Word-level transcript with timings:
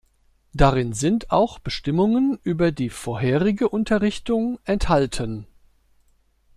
Darin 0.53 0.93
sind 0.93 1.29
auch 1.29 1.59
Bestimmungen 1.59 2.39
über 2.41 2.71
die 2.71 2.89
vorherige 2.89 3.69
Unterrichtung 3.69 4.57
enthalten. 4.65 5.45